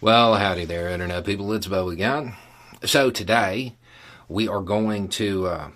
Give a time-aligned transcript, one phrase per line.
[0.00, 1.52] Well, howdy there, Internet people.
[1.52, 2.36] It's Bo again.
[2.84, 3.74] So today
[4.28, 5.70] we are going to uh,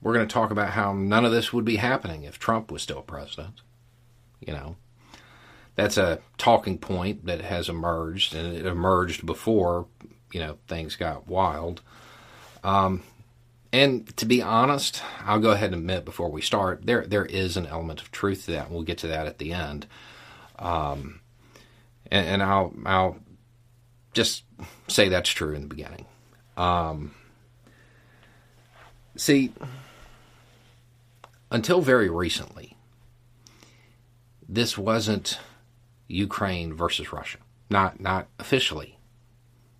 [0.00, 2.80] we're going to talk about how none of this would be happening if Trump was
[2.80, 3.60] still president.
[4.40, 4.76] You know,
[5.74, 9.86] that's a talking point that has emerged, and it emerged before
[10.32, 11.82] you know things got wild.
[12.64, 13.02] Um,
[13.70, 17.58] and to be honest, I'll go ahead and admit before we start, there there is
[17.58, 18.68] an element of truth to that.
[18.68, 19.86] And we'll get to that at the end.
[20.58, 21.20] Um,
[22.10, 23.18] and, and I'll I'll
[24.12, 24.44] just
[24.88, 26.06] say that's true in the beginning.
[26.56, 27.14] Um,
[29.16, 29.52] see,
[31.50, 32.76] until very recently,
[34.48, 35.38] this wasn't
[36.08, 37.38] Ukraine versus Russia.
[37.70, 38.98] Not not officially.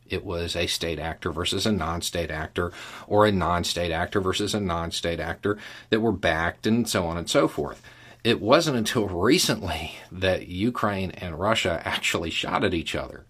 [0.09, 2.71] It was a state actor versus a non-state actor,
[3.07, 5.57] or a non-state actor versus a non-state actor
[5.89, 7.83] that were backed, and so on and so forth.
[8.23, 13.25] It wasn't until recently that Ukraine and Russia actually shot at each other.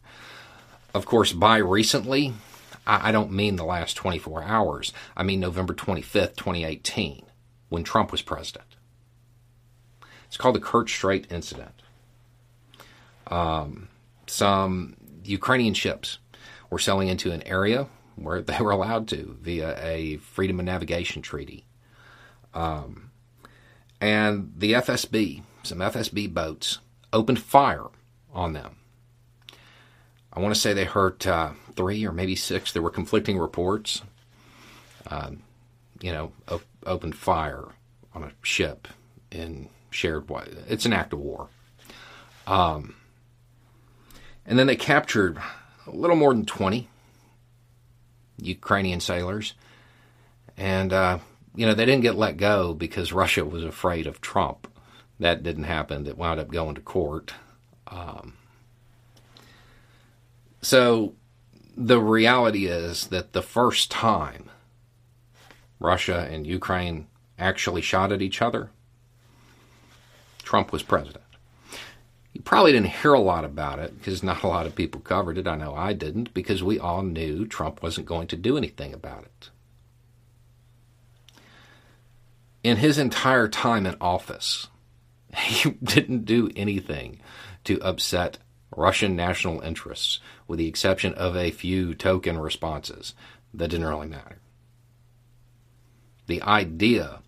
[0.95, 2.35] Of course, by recently,
[2.87, 4.93] I don't mean the last 24 hours.
[5.17, 7.25] I mean November 25th, 2018,
[7.69, 8.67] when Trump was president.
[10.27, 11.75] It's called the Kerch Strait incident.
[13.29, 13.89] Um,
[14.27, 16.19] some Ukrainian ships
[16.71, 21.23] were sailing into an area where they were allowed to via a freedom of navigation
[21.23, 21.65] treaty.
[22.55, 23.11] Um,
[24.01, 26.79] and the FSB, some FSB boats,
[27.13, 27.87] opened fire
[28.35, 28.77] on them.
[30.33, 32.73] I want to say they hurt uh, three or maybe six.
[32.73, 34.03] There were conflicting reports.
[35.07, 35.43] Um,
[36.01, 37.65] you know, op- opened fire
[38.15, 38.89] on a ship
[39.31, 40.31] in shared.
[40.69, 41.49] It's an act of war.
[42.47, 42.95] Um,
[44.47, 45.39] and then they captured
[45.87, 46.89] a little more than 20
[48.39, 49.55] Ukrainian sailors.
[50.57, 51.19] And, uh,
[51.55, 54.69] you know, they didn't get let go because Russia was afraid of Trump.
[55.21, 56.07] That didn't happen.
[56.07, 57.35] It wound up going to court.
[57.87, 58.35] Um,
[60.73, 61.13] so
[61.77, 64.49] the reality is that the first time
[65.79, 68.71] Russia and Ukraine actually shot at each other,
[70.43, 71.25] Trump was president.
[72.33, 75.37] You probably didn't hear a lot about it because not a lot of people covered
[75.37, 75.47] it.
[75.47, 79.25] I know I didn't because we all knew Trump wasn't going to do anything about
[79.25, 79.51] it.
[82.65, 84.69] In his entire time in office,
[85.37, 87.21] he didn't do anything
[87.65, 88.39] to upset
[88.77, 93.15] Russian national interests, with the exception of a few token responses
[93.55, 94.39] that didn't really matter.
[96.27, 97.21] The idea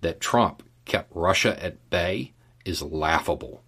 [0.00, 2.32] that Trump kept Russia at bay
[2.64, 3.62] is laughable.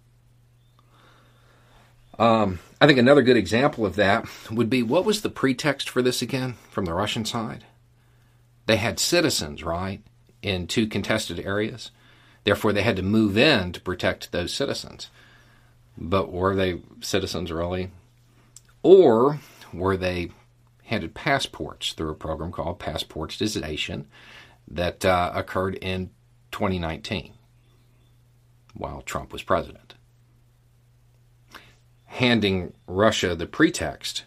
[2.17, 6.01] Um, I think another good example of that would be what was the pretext for
[6.01, 7.65] this again from the Russian side?
[8.65, 10.01] They had citizens, right,
[10.41, 11.91] in two contested areas.
[12.43, 15.09] Therefore, they had to move in to protect those citizens.
[15.99, 17.91] But were they citizens really?
[18.81, 19.39] Or
[19.73, 20.31] were they
[20.83, 24.05] handed passports through a program called Passports Passportization
[24.67, 26.09] that uh, occurred in
[26.51, 27.33] 2019
[28.73, 29.95] while Trump was president?
[32.05, 34.23] Handing Russia the pretext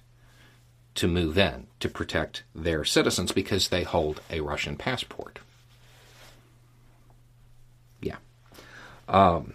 [0.95, 5.39] to move in to protect their citizens because they hold a Russian passport.
[8.03, 8.17] Yeah.
[9.09, 9.55] Um,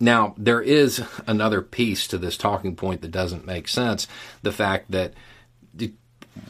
[0.00, 4.06] now, there is another piece to this talking point that doesn't make sense.
[4.42, 5.14] The fact that,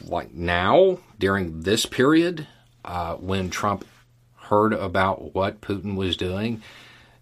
[0.03, 2.47] like now, during this period,
[2.85, 3.85] uh, when Trump
[4.37, 6.63] heard about what Putin was doing,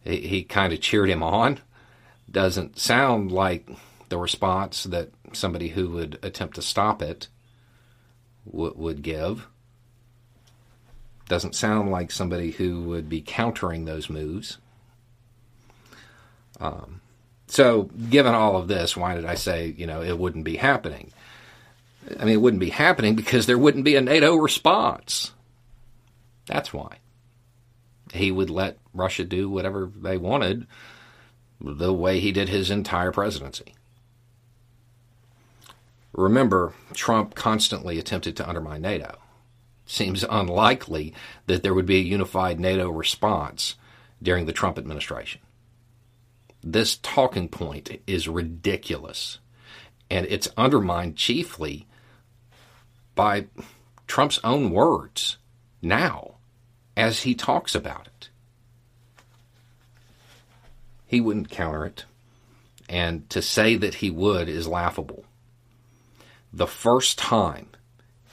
[0.05, 1.61] he, he kind of cheered him on.
[2.31, 3.69] Doesn't sound like
[4.09, 7.29] the response that somebody who would attempt to stop it
[8.47, 9.47] w- would give.
[11.29, 14.59] Doesn't sound like somebody who would be countering those moves.
[16.61, 17.01] Um,
[17.53, 21.13] so, given all of this, why did I say, you know, it wouldn't be happening?
[22.19, 25.33] I mean, it wouldn't be happening because there wouldn't be a NATO response.
[26.47, 26.97] That's why.
[28.13, 30.67] He would let Russia do whatever they wanted
[31.61, 33.75] the way he did his entire presidency.
[36.13, 39.19] Remember, Trump constantly attempted to undermine NATO.
[39.87, 41.15] Seems unlikely
[41.47, 43.77] that there would be a unified NATO response
[44.23, 45.41] during the Trump administration
[46.63, 49.39] this talking point is ridiculous.
[50.11, 51.87] And it's undermined chiefly
[53.15, 53.47] by
[54.07, 55.39] Trump's own words
[55.81, 56.35] now
[56.97, 58.29] as he talks about it.
[61.07, 62.05] He wouldn't counter it.
[62.89, 65.25] And to say that he would is laughable.
[66.53, 67.69] The first time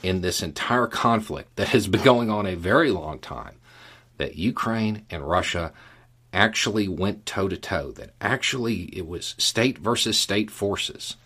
[0.02, 3.56] in this entire conflict that has been going on a very long time
[4.18, 5.72] that Ukraine and Russia
[6.32, 11.16] actually went toe to toe, that actually it was state versus state forces,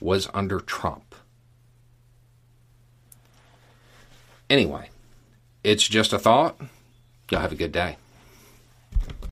[0.00, 1.14] was under Trump.
[4.50, 4.90] Anyway,
[5.62, 6.60] it's just a thought.
[7.30, 7.96] Y'all have a good day.